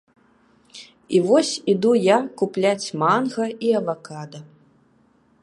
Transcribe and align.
І 1.17 1.21
вось 1.27 1.51
іду 1.73 1.91
я 2.05 2.17
купляць 2.43 2.87
манга 3.03 3.45
і 3.69 3.79
авакада. 3.83 4.39